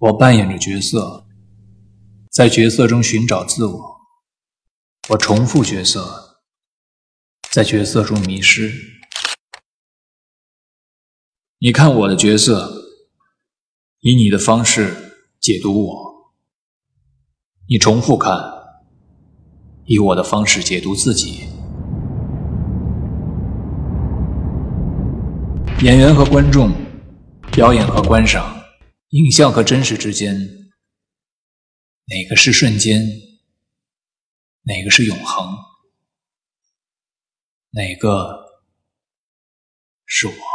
[0.00, 1.26] 我扮演着角色，
[2.30, 3.96] 在角色中寻找自我。
[5.08, 6.38] 我重复角色，
[7.50, 8.72] 在角色中迷失。
[11.58, 12.84] 你看我的角色，
[13.98, 14.94] 以你的方式
[15.40, 16.30] 解读我；
[17.68, 18.32] 你重复看，
[19.84, 21.48] 以我的方式解读自己。
[25.82, 26.70] 演员和观众，
[27.50, 28.57] 表演和观赏。
[29.08, 30.36] 印象和真实之间，
[32.04, 33.02] 哪个是瞬间？
[34.62, 35.54] 哪个是永恒？
[37.70, 38.46] 哪个
[40.04, 40.47] 是我？